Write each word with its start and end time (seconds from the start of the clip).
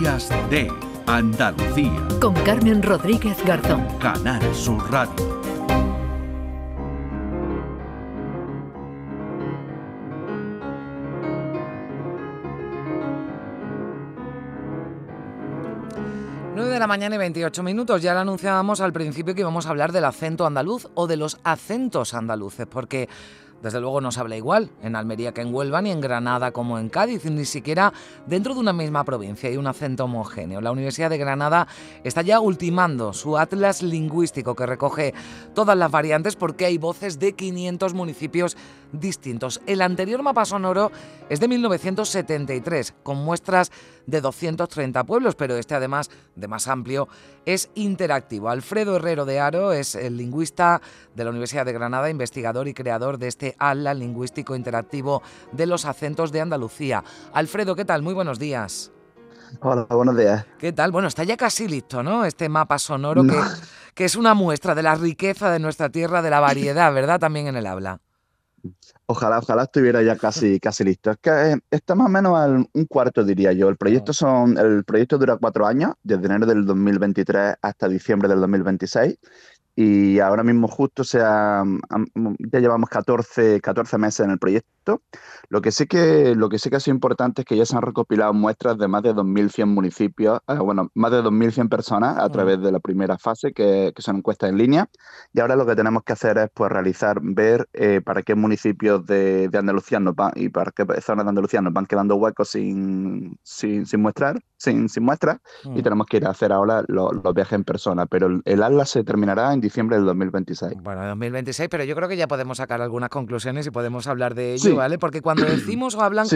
Días 0.00 0.30
de 0.48 0.72
Andalucía. 1.06 2.08
Con 2.22 2.32
Carmen 2.32 2.82
Rodríguez 2.82 3.36
Garzón. 3.44 3.86
Canal 3.98 4.42
Sur 4.54 4.90
Radio. 4.90 5.40
de 16.54 16.78
la 16.78 16.86
mañana 16.86 17.16
y 17.16 17.18
28 17.18 17.62
minutos. 17.62 18.00
Ya 18.00 18.14
lo 18.14 18.20
anunciábamos 18.20 18.80
al 18.80 18.92
principio 18.94 19.34
que 19.34 19.40
íbamos 19.42 19.66
a 19.66 19.70
hablar 19.70 19.92
del 19.92 20.04
acento 20.04 20.46
andaluz 20.46 20.88
o 20.94 21.06
de 21.08 21.16
los 21.16 21.38
acentos 21.44 22.14
andaluces, 22.14 22.66
porque 22.66 23.08
desde 23.62 23.80
luego 23.80 24.00
no 24.00 24.12
se 24.12 24.20
habla 24.20 24.36
igual 24.36 24.70
en 24.82 24.96
Almería 24.96 25.32
que 25.32 25.40
en 25.40 25.54
Huelva, 25.54 25.82
ni 25.82 25.90
en 25.90 26.00
Granada 26.00 26.52
como 26.52 26.78
en 26.78 26.88
Cádiz, 26.88 27.24
ni 27.24 27.44
siquiera 27.44 27.92
dentro 28.26 28.54
de 28.54 28.60
una 28.60 28.72
misma 28.72 29.04
provincia 29.04 29.48
hay 29.48 29.56
un 29.56 29.66
acento 29.66 30.04
homogéneo. 30.04 30.60
La 30.60 30.72
Universidad 30.72 31.10
de 31.10 31.18
Granada 31.18 31.68
está 32.04 32.22
ya 32.22 32.40
ultimando 32.40 33.12
su 33.12 33.36
atlas 33.36 33.82
lingüístico 33.82 34.54
que 34.54 34.66
recoge 34.66 35.14
todas 35.54 35.76
las 35.76 35.90
variantes 35.90 36.36
porque 36.36 36.64
hay 36.66 36.78
voces 36.78 37.18
de 37.18 37.32
500 37.32 37.94
municipios 37.94 38.56
distintos. 38.92 39.60
El 39.66 39.82
anterior 39.82 40.22
mapa 40.22 40.44
sonoro 40.44 40.90
es 41.28 41.40
de 41.40 41.48
1973, 41.48 42.94
con 43.02 43.18
muestras 43.18 43.70
de 44.06 44.20
230 44.20 45.04
pueblos, 45.04 45.34
pero 45.34 45.56
este 45.56 45.74
además 45.74 46.10
de 46.34 46.48
más 46.48 46.68
amplio 46.68 47.08
es 47.44 47.70
interactivo. 47.74 48.48
Alfredo 48.48 48.96
Herrero 48.96 49.24
de 49.24 49.40
Aro 49.40 49.72
es 49.72 49.94
el 49.94 50.16
lingüista 50.16 50.80
de 51.14 51.24
la 51.24 51.30
Universidad 51.30 51.66
de 51.66 51.72
Granada, 51.72 52.10
investigador 52.10 52.68
y 52.68 52.74
creador 52.74 53.18
de 53.18 53.28
este 53.28 53.56
ala 53.58 53.94
lingüístico 53.94 54.56
interactivo 54.56 55.22
de 55.52 55.66
los 55.66 55.84
acentos 55.84 56.32
de 56.32 56.40
Andalucía. 56.40 57.04
Alfredo, 57.32 57.76
¿qué 57.76 57.84
tal? 57.84 58.02
Muy 58.02 58.14
buenos 58.14 58.38
días. 58.38 58.92
Hola, 59.60 59.86
buenos 59.90 60.16
días. 60.16 60.46
¿Qué 60.58 60.72
tal? 60.72 60.92
Bueno, 60.92 61.08
está 61.08 61.24
ya 61.24 61.36
casi 61.36 61.66
listo, 61.66 62.02
¿no? 62.02 62.24
Este 62.24 62.48
mapa 62.48 62.78
sonoro 62.78 63.24
que, 63.24 63.36
que 63.94 64.04
es 64.04 64.14
una 64.14 64.34
muestra 64.34 64.74
de 64.74 64.82
la 64.82 64.94
riqueza 64.94 65.50
de 65.50 65.58
nuestra 65.58 65.88
tierra, 65.88 66.22
de 66.22 66.30
la 66.30 66.40
variedad, 66.40 66.92
¿verdad? 66.92 67.18
También 67.18 67.48
en 67.48 67.56
el 67.56 67.66
habla. 67.66 68.00
Ojalá, 69.06 69.38
ojalá 69.38 69.64
estuviera 69.64 70.02
ya 70.02 70.16
casi, 70.16 70.58
casi 70.60 70.84
listo. 70.84 71.10
Es 71.10 71.18
que 71.18 71.30
eh, 71.30 71.56
está 71.70 71.94
más 71.94 72.06
o 72.06 72.10
menos 72.10 72.36
al 72.36 72.66
un 72.72 72.84
cuarto, 72.86 73.24
diría 73.24 73.52
yo. 73.52 73.68
El 73.68 73.76
proyecto, 73.76 74.12
son, 74.12 74.56
el 74.58 74.84
proyecto 74.84 75.18
dura 75.18 75.36
cuatro 75.36 75.66
años, 75.66 75.94
desde 76.02 76.26
enero 76.26 76.46
del 76.46 76.64
2023 76.64 77.56
hasta 77.62 77.88
diciembre 77.88 78.28
del 78.28 78.40
2026 78.40 79.18
y 79.76 80.18
ahora 80.18 80.42
mismo 80.42 80.68
justo 80.68 81.04
sea, 81.04 81.64
ya 82.52 82.58
llevamos 82.58 82.90
14, 82.90 83.60
14 83.60 83.98
meses 83.98 84.20
en 84.20 84.32
el 84.32 84.38
proyecto. 84.38 84.68
Lo 85.48 85.60
que 85.60 85.72
sí 85.72 85.86
que, 85.86 86.34
lo 86.34 86.48
que 86.48 86.58
sí 86.58 86.70
que 86.70 86.76
ha 86.76 86.80
sido 86.80 86.94
importante 86.94 87.42
es 87.42 87.46
que 87.46 87.56
ya 87.56 87.66
se 87.66 87.76
han 87.76 87.82
recopilado 87.82 88.32
muestras 88.32 88.78
de 88.78 88.88
más 88.88 89.02
de 89.02 89.14
2.100 89.14 89.66
municipios, 89.66 90.40
eh, 90.48 90.54
bueno, 90.54 90.90
más 90.94 91.10
de 91.10 91.22
2.100 91.22 91.68
personas 91.68 92.18
a 92.18 92.28
través 92.28 92.60
de 92.60 92.70
la 92.70 92.80
primera 92.80 93.18
fase, 93.18 93.52
que, 93.52 93.92
que, 93.94 94.02
son 94.02 94.16
encuestas 94.18 94.50
en 94.50 94.58
línea. 94.58 94.88
Y 95.32 95.40
ahora 95.40 95.56
lo 95.56 95.66
que 95.66 95.74
tenemos 95.74 96.02
que 96.04 96.12
hacer 96.12 96.38
es 96.38 96.50
pues, 96.54 96.70
realizar, 96.70 97.18
ver 97.20 97.68
eh, 97.72 98.00
para 98.00 98.22
qué 98.22 98.34
municipios 98.34 99.04
de, 99.06 99.48
de 99.48 99.58
Andalucía 99.58 100.00
nos 100.00 100.14
van, 100.14 100.32
y 100.36 100.48
para 100.48 100.70
qué 100.70 100.84
zonas 101.00 101.24
de 101.24 101.30
Andalucía 101.30 101.60
nos 101.60 101.72
van 101.72 101.86
quedando 101.86 102.16
huecos 102.16 102.50
sin, 102.50 103.38
sin, 103.42 103.86
sin 103.86 104.00
muestrar, 104.00 104.40
sin, 104.56 104.88
sin 104.88 105.02
muestras, 105.02 105.38
y 105.74 105.82
tenemos 105.82 106.06
que 106.06 106.18
ir 106.18 106.26
a 106.26 106.30
hacer 106.30 106.52
ahora 106.52 106.84
los, 106.88 107.12
los 107.24 107.34
viajes 107.34 107.54
en 107.54 107.64
persona. 107.64 108.06
Pero 108.06 108.28
el, 108.28 108.42
el 108.44 108.62
atlas 108.62 108.90
se 108.90 109.04
terminará 109.04 109.52
en 109.52 109.60
diciembre 109.60 109.96
del 109.96 110.06
2026. 110.06 110.74
Bueno, 110.82 111.06
2026, 111.06 111.68
pero 111.68 111.84
yo 111.84 111.94
creo 111.94 112.08
que 112.08 112.16
ya 112.16 112.28
podemos 112.28 112.58
sacar 112.58 112.80
algunas 112.80 113.10
conclusiones 113.10 113.66
y 113.66 113.70
podemos 113.70 114.06
hablar 114.06 114.34
de 114.34 114.54
ello, 114.54 114.79
¿vale? 114.80 114.98
Porque 114.98 115.20
cuando 115.20 115.44
decimos 115.44 115.94
o 115.94 116.00
hablan 116.00 116.26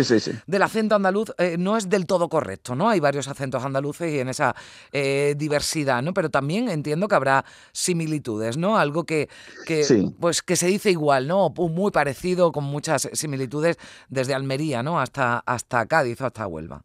del 0.47 0.62
acento 0.62 0.95
andaluz, 0.95 1.33
eh, 1.39 1.56
no 1.59 1.77
es 1.77 1.89
del 1.89 2.06
todo 2.06 2.28
correcto, 2.28 2.75
¿no? 2.75 2.89
Hay 2.89 3.00
varios 3.00 3.28
acentos 3.28 3.64
andaluces 3.64 4.12
y 4.12 4.19
en 4.20 4.28
esa 4.28 4.55
eh, 4.92 5.34
diversidad, 5.37 6.03
¿no? 6.03 6.12
Pero 6.12 6.31
también 6.31 6.69
entiendo 6.69 7.09
que 7.09 7.15
habrá 7.15 7.45
similitudes, 7.72 8.56
¿no? 8.56 8.77
Algo 8.77 9.04
que, 9.04 9.28
que, 9.66 10.10
pues, 10.21 10.43
que 10.43 10.56
se 10.56 10.66
dice 10.66 10.91
igual, 10.91 11.27
¿no? 11.27 11.50
Muy 11.50 11.91
parecido, 11.91 12.53
con 12.53 12.65
muchas 12.65 13.09
similitudes 13.12 13.77
desde 14.09 14.34
Almería, 14.34 14.83
¿no? 14.83 15.00
Hasta, 15.00 15.38
hasta 15.38 15.87
Cádiz 15.87 16.21
o 16.21 16.27
hasta 16.27 16.47
Huelva. 16.47 16.84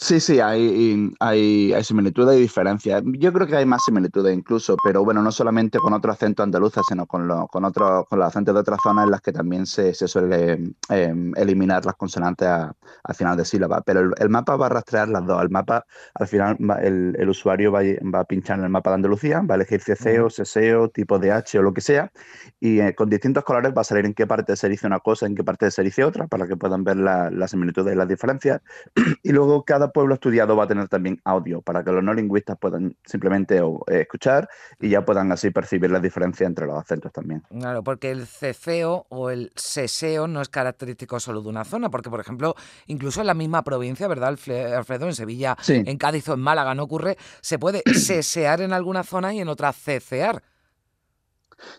Sí, 0.00 0.20
sí, 0.20 0.38
hay, 0.38 1.12
hay, 1.18 1.72
hay 1.72 1.82
similitudes 1.82 2.38
y 2.38 2.42
diferencias. 2.42 3.02
Yo 3.04 3.32
creo 3.32 3.48
que 3.48 3.56
hay 3.56 3.66
más 3.66 3.82
similitudes 3.84 4.32
incluso, 4.32 4.76
pero 4.84 5.04
bueno, 5.04 5.22
no 5.22 5.32
solamente 5.32 5.80
con 5.80 5.92
otro 5.92 6.12
acento 6.12 6.44
andaluza, 6.44 6.82
sino 6.88 7.04
con, 7.06 7.26
lo, 7.26 7.48
con, 7.48 7.64
otro, 7.64 8.06
con 8.08 8.20
los 8.20 8.28
acentos 8.28 8.54
de 8.54 8.60
otras 8.60 8.78
zonas 8.80 9.06
en 9.06 9.10
las 9.10 9.20
que 9.20 9.32
también 9.32 9.66
se, 9.66 9.92
se 9.94 10.06
suele 10.06 10.72
em, 10.88 11.32
eliminar 11.34 11.84
las 11.84 11.96
consonantes 11.96 12.46
al 12.48 13.14
final 13.16 13.36
de 13.36 13.44
sílaba. 13.44 13.80
Pero 13.82 14.12
el, 14.16 14.28
mapa 14.28 14.54
va 14.54 14.66
a 14.66 14.68
rastrear 14.68 15.08
las 15.08 15.26
dos. 15.26 15.42
El 15.42 15.50
mapa, 15.50 15.84
al 16.14 16.28
final, 16.28 16.56
el, 16.80 17.16
el, 17.18 17.28
usuario 17.28 17.72
va, 17.72 17.80
va, 18.14 18.20
a 18.20 18.24
pinchar 18.24 18.58
en 18.60 18.66
el 18.66 18.70
mapa 18.70 18.90
de 18.90 18.94
Andalucía, 18.94 19.40
va 19.40 19.54
a 19.54 19.56
elegir 19.56 19.82
CCO, 19.82 20.30
SSEO, 20.30 20.90
tipo 20.90 21.18
de 21.18 21.32
H 21.32 21.58
o 21.58 21.62
lo 21.62 21.74
que 21.74 21.80
sea, 21.80 22.12
y 22.60 22.78
eh, 22.80 22.94
con 22.94 23.10
distintos 23.10 23.42
colores 23.42 23.72
va 23.76 23.80
a 23.80 23.84
salir 23.84 24.06
en 24.06 24.14
qué 24.14 24.28
parte 24.28 24.54
se 24.54 24.68
dice 24.68 24.86
una 24.86 25.00
cosa, 25.00 25.26
en 25.26 25.34
qué 25.34 25.42
parte 25.42 25.68
se 25.72 25.82
dice 25.82 26.04
otra, 26.04 26.28
para 26.28 26.46
que 26.46 26.56
puedan 26.56 26.84
ver 26.84 26.98
las 26.98 27.50
similitudes 27.50 27.94
y 27.94 27.96
las 27.96 28.06
diferencias. 28.06 28.60
y 29.24 29.32
luego 29.32 29.64
cada 29.64 29.87
pueblo 29.90 30.14
estudiado 30.14 30.56
va 30.56 30.64
a 30.64 30.66
tener 30.66 30.88
también 30.88 31.20
audio 31.24 31.62
para 31.62 31.84
que 31.84 31.92
los 31.92 32.02
no 32.02 32.14
lingüistas 32.14 32.56
puedan 32.58 32.96
simplemente 33.04 33.58
eh, 33.58 34.00
escuchar 34.00 34.48
y 34.80 34.88
ya 34.88 35.04
puedan 35.04 35.32
así 35.32 35.50
percibir 35.50 35.90
la 35.90 36.00
diferencia 36.00 36.46
entre 36.46 36.66
los 36.66 36.78
acentos 36.78 37.12
también. 37.12 37.42
Claro, 37.48 37.82
porque 37.82 38.10
el 38.10 38.26
ceceo 38.26 39.06
o 39.08 39.30
el 39.30 39.52
seseo 39.54 40.26
no 40.26 40.40
es 40.40 40.48
característico 40.48 41.20
solo 41.20 41.42
de 41.42 41.48
una 41.48 41.64
zona, 41.64 41.90
porque 41.90 42.10
por 42.10 42.20
ejemplo, 42.20 42.54
incluso 42.86 43.20
en 43.20 43.26
la 43.26 43.34
misma 43.34 43.62
provincia, 43.62 44.08
¿verdad, 44.08 44.28
Alfredo? 44.28 45.06
En 45.06 45.14
Sevilla, 45.14 45.56
en 45.68 45.96
Cádiz 45.96 46.28
o 46.28 46.34
en 46.34 46.40
Málaga 46.40 46.74
no 46.74 46.84
ocurre, 46.84 47.16
se 47.40 47.58
puede 47.58 47.82
sesear 47.94 48.60
en 48.60 48.72
alguna 48.72 49.02
zona 49.02 49.34
y 49.34 49.40
en 49.40 49.48
otra 49.48 49.72
cecear. 49.72 50.42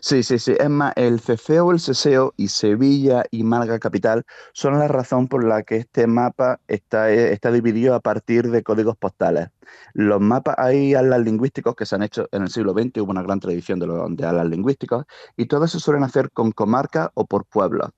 Sí, 0.00 0.22
sí, 0.22 0.38
sí. 0.38 0.54
Es 0.58 0.68
más, 0.70 0.92
el 0.96 1.20
ceceo, 1.20 1.70
el 1.72 1.80
ceseo 1.80 2.34
y 2.36 2.48
Sevilla 2.48 3.24
y 3.30 3.44
Málaga 3.44 3.78
capital 3.78 4.24
son 4.52 4.78
la 4.78 4.88
razón 4.88 5.28
por 5.28 5.44
la 5.44 5.62
que 5.62 5.76
este 5.76 6.06
mapa 6.06 6.60
está, 6.68 7.10
eh, 7.10 7.32
está 7.32 7.50
dividido 7.50 7.94
a 7.94 8.00
partir 8.00 8.50
de 8.50 8.62
códigos 8.62 8.96
postales. 8.96 9.48
Los 9.94 10.20
mapas, 10.20 10.56
hay 10.58 10.94
alas 10.94 11.20
lingüísticos 11.20 11.74
que 11.74 11.86
se 11.86 11.94
han 11.94 12.02
hecho 12.02 12.28
en 12.32 12.42
el 12.42 12.50
siglo 12.50 12.72
XX, 12.72 12.98
hubo 13.02 13.10
una 13.10 13.22
gran 13.22 13.40
tradición 13.40 13.78
de, 13.78 13.86
los, 13.86 14.16
de 14.16 14.26
alas 14.26 14.46
lingüísticos, 14.46 15.04
y 15.36 15.46
todos 15.46 15.70
se 15.72 15.80
suelen 15.80 16.04
hacer 16.04 16.30
con 16.32 16.52
comarca 16.52 17.10
o 17.14 17.26
por 17.26 17.44
pueblos. 17.46 17.90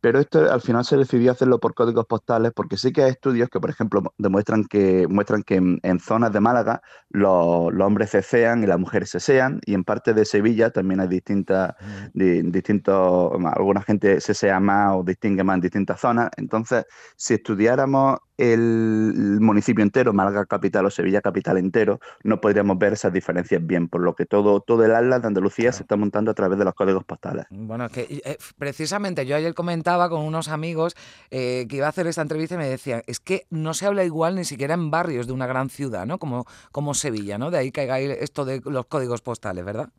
Pero 0.00 0.20
esto 0.20 0.50
al 0.50 0.60
final 0.60 0.84
se 0.84 0.96
decidió 0.96 1.32
hacerlo 1.32 1.58
por 1.58 1.74
códigos 1.74 2.06
postales 2.06 2.52
porque 2.54 2.76
sí 2.76 2.92
que 2.92 3.02
hay 3.04 3.10
estudios 3.10 3.48
que, 3.48 3.60
por 3.60 3.70
ejemplo, 3.70 4.02
demuestran 4.18 4.64
que, 4.64 5.06
muestran 5.08 5.42
que 5.42 5.56
en, 5.56 6.00
zonas 6.00 6.32
de 6.32 6.40
Málaga 6.40 6.82
los, 7.10 7.72
hombres 7.80 8.10
cecean 8.10 8.62
y 8.62 8.66
las 8.66 8.78
mujeres 8.78 9.10
sean 9.10 9.60
y 9.66 9.74
en 9.74 9.84
parte 9.84 10.14
de 10.14 10.24
Sevilla 10.24 10.70
también 10.70 11.00
hay 11.00 11.08
distintas, 11.08 11.74
distintos, 12.14 13.32
alguna 13.54 13.82
gente 13.82 14.20
sesea 14.20 14.60
más 14.60 14.96
o 14.96 15.02
distingue 15.02 15.44
más 15.44 15.54
en 15.54 15.60
distintas 15.60 16.00
zonas. 16.00 16.30
Entonces, 16.36 16.84
si 17.16 17.34
estudiáramos 17.34 18.18
el 18.36 19.38
municipio 19.40 19.82
entero, 19.82 20.12
Málaga 20.14 20.46
capital 20.46 20.86
o 20.86 20.90
Sevilla 20.90 21.19
capital 21.22 21.58
entero, 21.58 22.00
no 22.22 22.40
podríamos 22.40 22.78
ver 22.78 22.92
esas 22.92 23.12
diferencias 23.12 23.64
bien, 23.64 23.88
por 23.88 24.00
lo 24.00 24.14
que 24.14 24.26
todo, 24.26 24.60
todo 24.60 24.84
el 24.84 24.94
atlas 24.94 25.22
de 25.22 25.28
Andalucía 25.28 25.72
se 25.72 25.82
está 25.82 25.96
montando 25.96 26.30
a 26.30 26.34
través 26.34 26.58
de 26.58 26.64
los 26.64 26.74
códigos 26.74 27.04
postales. 27.04 27.46
Bueno, 27.50 27.86
es 27.86 27.92
que 27.92 28.22
eh, 28.24 28.38
precisamente 28.58 29.26
yo 29.26 29.36
ayer 29.36 29.54
comentaba 29.54 30.08
con 30.08 30.22
unos 30.22 30.48
amigos 30.48 30.96
eh, 31.30 31.66
que 31.68 31.76
iba 31.76 31.86
a 31.86 31.90
hacer 31.90 32.06
esta 32.06 32.22
entrevista 32.22 32.54
y 32.54 32.58
me 32.58 32.68
decían, 32.68 33.02
es 33.06 33.20
que 33.20 33.46
no 33.50 33.74
se 33.74 33.86
habla 33.86 34.04
igual 34.04 34.36
ni 34.36 34.44
siquiera 34.44 34.74
en 34.74 34.90
barrios 34.90 35.26
de 35.26 35.32
una 35.32 35.46
gran 35.46 35.70
ciudad, 35.70 36.06
¿no? 36.06 36.18
Como, 36.18 36.46
como 36.72 36.94
Sevilla, 36.94 37.38
¿no? 37.38 37.50
De 37.50 37.58
ahí 37.58 37.72
caiga 37.72 37.98
esto 37.98 38.44
de 38.44 38.60
los 38.64 38.86
códigos 38.86 39.22
postales, 39.22 39.64
¿verdad? 39.64 39.90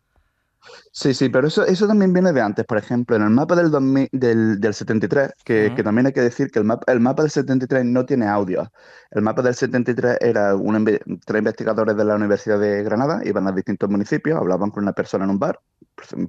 Sí, 0.91 1.13
sí, 1.13 1.29
pero 1.29 1.47
eso, 1.47 1.65
eso 1.65 1.87
también 1.87 2.13
viene 2.13 2.33
de 2.33 2.41
antes. 2.41 2.65
Por 2.65 2.77
ejemplo, 2.77 3.15
en 3.15 3.23
el 3.23 3.29
mapa 3.29 3.55
del, 3.55 3.71
del, 4.11 4.59
del 4.59 4.73
73, 4.73 5.31
que, 5.43 5.73
que, 5.75 5.83
también 5.83 6.07
hay 6.07 6.13
que 6.13 6.21
decir 6.21 6.51
que 6.51 6.59
el 6.59 6.65
mapa, 6.65 6.91
el 6.91 6.99
mapa 6.99 7.23
del 7.23 7.31
73 7.31 7.85
no 7.85 8.05
tiene 8.05 8.27
audio. 8.27 8.71
El 9.11 9.23
mapa 9.23 9.41
del 9.41 9.55
73 9.55 10.17
era 10.21 10.55
un, 10.55 10.85
tres 11.25 11.39
investigadores 11.39 11.97
de 11.97 12.05
la 12.05 12.15
Universidad 12.15 12.59
de 12.59 12.83
Granada, 12.83 13.21
iban 13.25 13.47
a 13.47 13.51
distintos 13.51 13.89
municipios, 13.89 14.39
hablaban 14.39 14.71
con 14.71 14.83
una 14.83 14.93
persona 14.93 15.25
en 15.25 15.31
un 15.31 15.39
bar, 15.39 15.59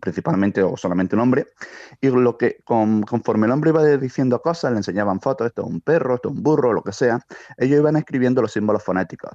principalmente 0.01 0.63
o 0.63 0.77
solamente 0.77 1.15
un 1.15 1.23
hombre, 1.23 1.47
y 2.01 2.09
lo 2.09 2.37
que 2.37 2.59
conforme 2.65 3.47
el 3.47 3.53
hombre 3.53 3.71
iba 3.71 3.85
diciendo 3.97 4.43
cosas, 4.43 4.73
le 4.73 4.79
enseñaban 4.79 5.21
fotos, 5.21 5.47
esto 5.47 5.63
es 5.63 5.69
un 5.69 5.81
perro, 5.81 6.17
esto 6.17 6.31
es 6.31 6.35
un 6.35 6.43
burro, 6.43 6.73
lo 6.73 6.83
que 6.83 6.93
sea, 6.93 7.21
ellos 7.57 7.79
iban 7.79 7.97
escribiendo 7.97 8.43
los 8.43 8.53
símbolos 8.53 8.83
fonéticos. 8.83 9.31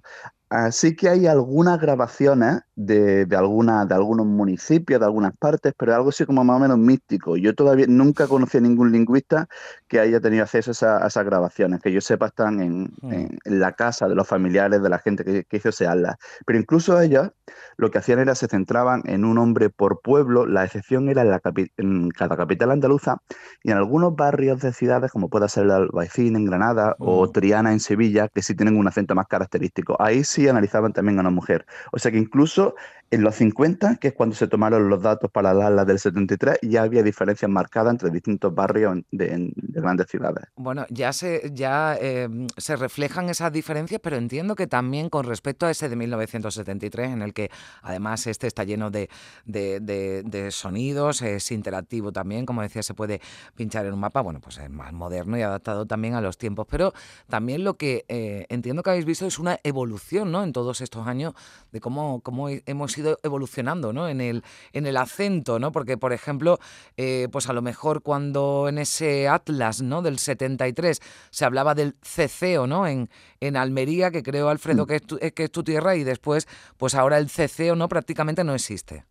Así 0.50 0.96
que 0.96 1.10
hay 1.10 1.28
algunas 1.28 1.80
grabaciones 1.80 2.62
de, 2.76 3.26
de, 3.26 3.36
alguna, 3.36 3.86
de 3.86 3.96
algunos 3.96 4.26
municipios, 4.26 5.00
de 5.00 5.06
algunas 5.06 5.36
partes, 5.36 5.74
pero 5.78 5.94
algo 5.94 6.10
así 6.10 6.26
como 6.26 6.44
más 6.44 6.56
o 6.56 6.60
menos 6.60 6.78
místico. 6.78 7.36
Yo 7.36 7.54
todavía 7.54 7.86
nunca 7.90 8.28
conocí 8.28 8.58
a 8.60 8.62
ningún 8.62 8.92
lingüista 8.94 9.50
que 9.90 10.00
haya 10.00 10.22
tenido 10.22 10.44
acceso 10.44 10.72
a, 10.86 11.06
esas 11.06 11.26
grabaciones, 11.26 11.82
que 11.82 11.92
yo 11.92 12.00
sepa 12.00 12.28
están 12.28 12.62
en, 12.62 12.84
mm. 13.02 13.12
en, 13.12 13.60
la 13.60 13.74
casa 13.74 14.08
de 14.08 14.16
los 14.16 14.28
familiares 14.28 14.82
de 14.82 14.90
la 14.90 15.00
gente 15.00 15.26
que, 15.26 15.44
que 15.44 15.58
hizo 15.58 15.70
ese 15.70 15.88
ala. 15.88 16.18
Pero 16.46 16.60
incluso 16.60 17.02
ellos 17.02 17.32
lo 17.78 17.92
que 17.92 17.98
hacían 17.98 18.20
era 18.20 18.36
se 18.36 18.48
centraban 18.48 19.02
en 19.06 19.26
un 19.26 19.38
hombre 19.38 19.70
por 19.70 20.02
pueblo, 20.02 20.46
la 20.46 20.64
excepción 20.64 21.10
era 21.10 21.24
en, 21.24 21.30
la 21.30 21.42
en 21.78 22.10
cada 22.10 22.38
capital 22.38 22.72
andaluza 22.72 23.18
y 23.64 23.72
en 23.72 23.78
algunos 23.78 24.16
barrios 24.16 24.62
de 24.62 24.72
ciudades, 24.72 25.12
como 25.12 25.30
pueda 25.30 25.50
ser 25.50 25.66
el 25.66 25.72
Albaicín 25.72 26.36
en 26.36 26.46
Granada 26.46 26.96
o 27.00 27.26
mm. 27.26 27.32
Triana 27.32 27.74
en 27.74 27.80
Sevilla, 27.80 28.30
que 28.30 28.42
sí 28.42 28.56
tienen 28.56 28.78
un 28.78 28.88
acento 28.88 29.16
más 29.16 29.28
característico. 29.28 29.96
Ahí 30.00 30.24
sí 30.24 30.37
sí 30.38 30.48
analizaban 30.48 30.94
también 30.94 31.18
a 31.18 31.22
una 31.22 31.32
mujer. 31.32 31.66
O 31.92 31.98
sea 31.98 32.12
que 32.12 32.20
incluso 32.20 32.76
en 33.10 33.24
los 33.24 33.36
50, 33.36 33.96
que 33.96 34.10
es 34.10 34.14
cuando 34.14 34.36
se 34.36 34.48
tomaron 34.48 34.90
los 34.90 35.02
datos 35.02 35.32
para 35.32 35.54
la 35.54 35.68
ala 35.68 35.86
del 35.86 35.98
73, 35.98 36.60
ya 36.62 36.84
había 36.84 37.04
diferencias 37.04 37.50
marcadas 37.50 37.92
entre 37.94 38.10
distintos 38.10 38.54
barrios 38.54 38.98
de, 39.12 39.54
grandes 39.54 40.08
ciudades. 40.08 40.46
Bueno, 40.58 40.86
ya, 40.90 41.14
se, 41.14 41.50
ya 41.54 41.96
em, 42.02 42.48
se 42.58 42.76
reflejan 42.76 43.30
esas 43.30 43.54
diferencias, 43.54 44.02
pero 44.04 44.18
entiendo 44.18 44.56
que 44.56 44.68
también 44.68 45.10
con 45.10 45.26
respecto 45.26 45.66
a 45.66 45.72
ese 45.72 45.88
de 45.88 45.96
1973, 45.96 47.12
en 47.12 47.22
el 47.22 47.34
que 47.34 47.50
además 47.82 48.28
este 48.28 48.48
está 48.48 48.66
lleno 48.66 48.92
de, 48.92 49.10
de, 49.46 50.52
sonidos, 50.52 51.22
es 51.22 51.52
interactivo 51.52 52.12
también, 52.12 52.46
como 52.46 52.62
decía, 52.62 52.84
se 52.84 52.94
puede 52.94 53.22
pinchar 53.56 53.86
en 53.86 53.94
un 53.94 54.00
mapa, 54.00 54.22
bueno, 54.22 54.42
pues 54.42 54.58
es 54.58 54.70
más 54.70 54.92
moderno 54.92 55.38
y 55.38 55.42
adaptado 55.42 55.86
también 55.86 56.14
a 56.14 56.22
los 56.22 56.38
tiempos, 56.38 56.68
pero 56.70 56.94
también 57.30 57.64
lo 57.64 57.76
que 57.76 58.06
eh, 58.10 58.46
entiendo 58.50 58.84
que 58.84 58.90
habéis 58.90 59.06
visto 59.06 59.26
es 59.26 59.40
una 59.40 59.60
evolución 59.64 60.27
¿no? 60.32 60.44
en 60.44 60.54
todos 60.54 60.82
estos 60.82 61.08
años 61.08 61.34
de 61.72 61.80
cómo, 61.80 62.22
cómo 62.22 62.50
hemos 62.50 62.98
ido 62.98 63.20
evolucionando 63.24 63.94
¿no? 63.94 64.08
en, 64.08 64.22
el, 64.22 64.44
en 64.74 64.86
el 64.86 64.98
acento, 64.98 65.60
¿no? 65.60 65.72
porque 65.72 65.98
por 65.98 66.14
ejemplo, 66.14 66.60
eh, 66.96 67.28
pues 67.32 67.50
a 67.50 67.54
lo 67.54 67.62
mejor 67.62 68.02
cuando 68.02 68.68
en 68.70 68.78
ese 68.78 69.28
Atlas 69.28 69.82
¿no? 69.82 70.02
del 70.02 70.20
73 70.20 71.02
se 71.30 71.46
hablaba 71.46 71.76
del 71.76 71.96
ceceo 72.02 72.68
¿no? 72.68 72.88
en, 72.88 73.10
en 73.40 73.58
Almería, 73.58 74.12
que 74.12 74.24
creo 74.24 74.50
Alfredo 74.50 74.84
mm. 74.84 74.88
que 74.88 74.96
es, 74.96 75.02
tu, 75.04 75.18
que 75.18 75.44
es 75.44 75.52
tu 75.52 75.64
tierra, 75.64 75.96
y 75.96 76.04
después, 76.04 76.48
pues 76.78 76.96
ahora 76.96 77.18
el 77.18 77.30
ceceo 77.30 77.76
¿no? 77.76 77.88
prácticamente 77.90 78.44
no 78.44 78.54
existe. 78.54 79.06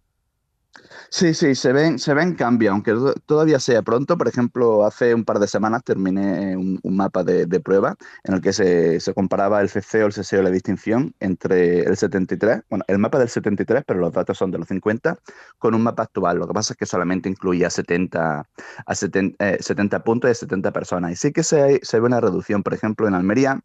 Sí, 1.11 1.35
sí, 1.35 1.55
se 1.55 1.73
ven, 1.73 1.99
se 1.99 2.15
ven 2.15 2.35
cambios, 2.35 2.73
aunque 2.73 2.95
todavía 3.27 3.61
sea 3.61 3.83
pronto. 3.83 4.19
Por 4.19 4.29
ejemplo, 4.29 4.85
hace 4.85 5.15
un 5.15 5.25
par 5.25 5.39
de 5.39 5.47
semanas 5.49 5.83
terminé 5.85 6.57
un, 6.57 6.81
mapa 6.85 7.23
de, 7.25 7.47
prueba 7.61 7.97
en 8.25 8.35
el 8.35 8.41
que 8.41 8.53
se, 8.53 9.01
comparaba 9.15 9.61
el 9.61 9.71
CCO, 9.71 10.07
el 10.07 10.13
CSEO, 10.13 10.43
la 10.43 10.51
distinción 10.51 11.15
entre 11.21 11.81
el 11.81 11.97
73, 11.97 12.63
bueno, 12.69 12.85
el 12.89 12.99
mapa 12.99 13.19
del 13.19 13.29
73, 13.29 13.85
pero 13.87 14.01
los 14.01 14.13
datos 14.13 14.37
son 14.39 14.51
de 14.51 14.59
los 14.59 14.69
50, 14.69 15.17
con 15.59 15.75
un 15.75 15.83
mapa 15.83 16.03
actual. 16.05 16.39
Lo 16.39 16.47
que 16.47 16.55
pasa 16.55 16.73
es 16.75 16.77
que 16.77 16.87
solamente 16.87 17.29
incluía 17.29 17.71
70, 17.71 18.49
a 18.87 18.95
70, 18.95 19.59
70 19.61 19.97
eh, 19.97 20.01
puntos 20.01 20.29
de 20.29 20.35
70 20.35 20.73
personas. 20.73 21.13
Y 21.13 21.17
sí 21.17 21.33
que 21.33 21.43
se, 21.43 21.81
se 21.83 22.01
ve 22.01 22.07
una 22.07 22.21
reducción. 22.21 22.63
Por 22.63 22.75
ejemplo, 22.75 23.07
en 23.09 23.15
Almería 23.15 23.61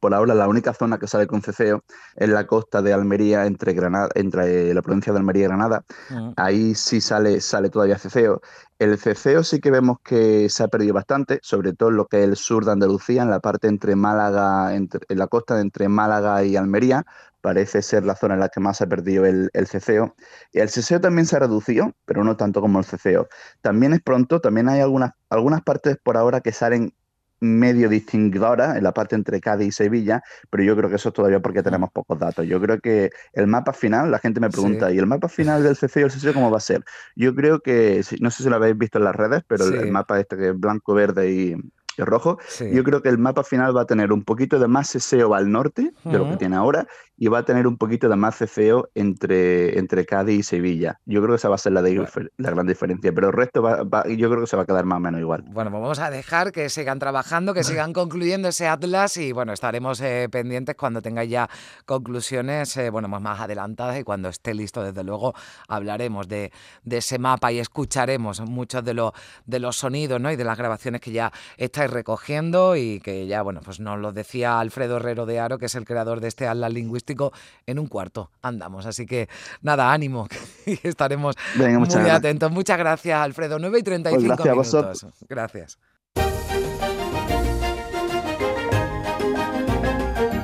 por 0.00 0.14
ahora 0.14 0.34
la 0.34 0.48
única 0.48 0.74
zona 0.74 0.98
que 0.98 1.06
sale 1.06 1.26
con 1.26 1.42
ceceo 1.42 1.82
es 2.16 2.28
la 2.28 2.46
costa 2.46 2.82
de 2.82 2.92
Almería 2.92 3.46
entre 3.46 3.72
Granada, 3.72 4.08
entre 4.14 4.74
la 4.74 4.82
provincia 4.82 5.12
de 5.12 5.18
Almería 5.18 5.44
y 5.44 5.48
Granada. 5.48 5.84
Mm. 6.10 6.32
Ahí 6.36 6.74
sí 6.74 7.00
sale, 7.00 7.40
sale 7.40 7.70
todavía 7.70 7.98
ceceo. 7.98 8.40
El 8.78 8.98
ceceo 8.98 9.42
sí 9.42 9.60
que 9.60 9.70
vemos 9.70 9.98
que 10.04 10.48
se 10.50 10.62
ha 10.62 10.68
perdido 10.68 10.94
bastante, 10.94 11.40
sobre 11.42 11.72
todo 11.72 11.88
en 11.88 11.96
lo 11.96 12.06
que 12.06 12.20
es 12.20 12.28
el 12.28 12.36
sur 12.36 12.64
de 12.64 12.72
Andalucía, 12.72 13.22
en 13.22 13.30
la 13.30 13.40
parte 13.40 13.68
entre 13.68 13.96
Málaga, 13.96 14.74
entre, 14.74 15.00
en 15.08 15.18
la 15.18 15.26
costa 15.26 15.60
entre 15.60 15.88
Málaga 15.88 16.44
y 16.44 16.56
Almería, 16.56 17.04
parece 17.40 17.82
ser 17.82 18.04
la 18.04 18.14
zona 18.14 18.34
en 18.34 18.40
la 18.40 18.48
que 18.48 18.60
más 18.60 18.76
se 18.78 18.84
ha 18.84 18.86
perdido 18.86 19.24
el, 19.24 19.50
el 19.52 19.66
ceceo. 19.66 20.14
Y 20.52 20.60
el 20.60 20.68
ceceo 20.68 21.00
también 21.00 21.26
se 21.26 21.36
ha 21.36 21.40
reducido, 21.40 21.92
pero 22.04 22.24
no 22.24 22.36
tanto 22.36 22.60
como 22.60 22.78
el 22.78 22.84
ceceo. 22.84 23.28
También 23.62 23.94
es 23.94 24.02
pronto, 24.02 24.40
también 24.40 24.68
hay 24.68 24.80
algunas, 24.80 25.12
algunas 25.30 25.62
partes 25.62 25.96
por 26.02 26.16
ahora 26.16 26.40
que 26.40 26.52
salen 26.52 26.94
medio 27.40 27.88
distinguidora 27.88 28.76
en 28.76 28.84
la 28.84 28.92
parte 28.92 29.14
entre 29.14 29.40
Cádiz 29.40 29.68
y 29.68 29.72
Sevilla, 29.72 30.22
pero 30.50 30.62
yo 30.64 30.76
creo 30.76 30.88
que 30.90 30.96
eso 30.96 31.10
es 31.10 31.14
todavía 31.14 31.40
porque 31.40 31.62
tenemos 31.62 31.90
pocos 31.90 32.18
datos. 32.18 32.46
Yo 32.46 32.60
creo 32.60 32.80
que 32.80 33.10
el 33.32 33.46
mapa 33.46 33.72
final, 33.72 34.10
la 34.10 34.18
gente 34.18 34.40
me 34.40 34.50
pregunta, 34.50 34.92
¿y 34.92 34.98
el 34.98 35.06
mapa 35.06 35.28
final 35.28 35.62
del 35.62 35.76
CC 35.76 36.00
y 36.00 36.02
el 36.04 36.10
CC 36.10 36.32
cómo 36.32 36.50
va 36.50 36.58
a 36.58 36.60
ser? 36.60 36.84
Yo 37.14 37.34
creo 37.34 37.60
que, 37.60 38.02
no 38.20 38.30
sé 38.30 38.42
si 38.42 38.48
lo 38.48 38.56
habéis 38.56 38.76
visto 38.76 38.98
en 38.98 39.04
las 39.04 39.16
redes, 39.16 39.42
pero 39.46 39.64
el, 39.66 39.90
mapa 39.90 40.18
este 40.20 40.36
que 40.36 40.48
es 40.48 40.58
blanco, 40.58 40.94
verde 40.94 41.30
y, 41.30 41.56
rojo. 42.04 42.38
Yo 42.72 42.84
creo 42.84 43.02
que 43.02 43.08
el 43.08 43.18
mapa 43.18 43.44
final 43.44 43.76
va 43.76 43.82
a 43.82 43.86
tener 43.86 44.12
un 44.12 44.22
poquito 44.22 44.58
de 44.58 44.68
más 44.68 44.88
seseo 44.88 45.34
al 45.34 45.50
norte 45.50 45.92
de 46.04 46.18
lo 46.18 46.28
que 46.30 46.36
tiene 46.36 46.56
ahora 46.56 46.86
y 47.16 47.26
va 47.26 47.38
a 47.38 47.42
tener 47.44 47.66
un 47.66 47.76
poquito 47.76 48.08
de 48.08 48.16
más 48.16 48.36
ceceo 48.36 48.88
entre, 48.94 49.78
entre 49.78 50.06
Cádiz 50.06 50.38
y 50.38 50.42
Sevilla. 50.42 51.00
Yo 51.04 51.20
creo 51.20 51.30
que 51.30 51.36
esa 51.36 51.48
va 51.48 51.56
a 51.56 51.58
ser 51.58 51.72
la, 51.72 51.82
la 51.82 52.50
gran 52.50 52.66
diferencia, 52.66 53.12
pero 53.12 53.28
el 53.28 53.32
resto 53.32 53.60
va, 53.60 54.06
yo 54.06 54.30
creo 54.30 54.40
que 54.40 54.46
se 54.46 54.56
va 54.56 54.62
a 54.62 54.66
quedar 54.66 54.84
más 54.84 54.98
o 54.98 55.00
menos 55.00 55.20
igual. 55.20 55.42
Bueno, 55.48 55.70
pues 55.70 55.82
vamos 55.82 55.98
a 55.98 56.10
dejar 56.10 56.52
que 56.52 56.68
sigan 56.68 56.98
trabajando, 56.98 57.54
que 57.54 57.64
sigan 57.64 57.92
concluyendo 57.92 58.48
ese 58.48 58.68
atlas 58.68 59.16
y 59.16 59.32
bueno, 59.32 59.52
estaremos 59.52 60.00
eh, 60.00 60.28
pendientes 60.30 60.76
cuando 60.76 61.02
tengáis 61.02 61.30
ya 61.30 61.50
conclusiones 61.86 62.76
eh, 62.76 62.90
bueno, 62.90 63.08
más 63.08 63.40
adelantadas 63.40 63.98
y 63.98 64.04
cuando 64.04 64.28
esté 64.28 64.54
listo, 64.54 64.82
desde 64.82 65.02
luego, 65.02 65.34
hablaremos 65.66 66.28
de, 66.28 66.52
de 66.84 66.98
ese 66.98 67.18
mapa 67.18 67.50
y 67.50 67.58
escucharemos 67.58 68.40
muchos 68.42 68.84
de, 68.84 68.94
los 68.94 69.12
de 69.44 69.58
los 69.58 69.76
sonidos 69.76 70.20
¿no? 70.20 70.30
y 70.30 70.36
de 70.36 70.44
las 70.44 70.56
grabaciones 70.56 71.00
que 71.00 71.10
ya 71.10 71.32
estáis 71.56 71.87
recogiendo 71.88 72.76
y 72.76 73.00
que 73.00 73.26
ya, 73.26 73.42
bueno, 73.42 73.60
pues 73.64 73.80
nos 73.80 73.98
lo 73.98 74.12
decía 74.12 74.60
Alfredo 74.60 74.96
Herrero 74.96 75.26
de 75.26 75.40
Aro, 75.40 75.58
que 75.58 75.66
es 75.66 75.74
el 75.74 75.84
creador 75.84 76.20
de 76.20 76.28
este 76.28 76.46
atlas 76.46 76.72
lingüístico, 76.72 77.32
en 77.66 77.78
un 77.78 77.86
cuarto 77.86 78.30
andamos. 78.42 78.86
Así 78.86 79.06
que 79.06 79.28
nada, 79.62 79.92
ánimo, 79.92 80.28
y 80.66 80.78
estaremos 80.86 81.36
muy 81.56 82.10
atentos. 82.10 82.50
Muchas 82.50 82.78
gracias, 82.78 83.18
Alfredo. 83.20 83.58
9 83.58 83.78
y 83.78 83.82
35 83.82 84.36
pues 84.36 84.44
gracias 84.44 84.74
minutos. 84.74 85.06
Gracias. 85.28 85.78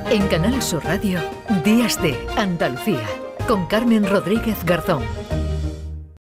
En 0.09 0.27
Canal 0.27 0.61
Sur 0.61 0.83
Radio, 0.85 1.19
Días 1.63 2.01
de 2.01 2.15
Andalucía, 2.37 3.05
con 3.47 3.65
Carmen 3.67 4.07
Rodríguez 4.07 4.63
Garzón. 4.63 5.03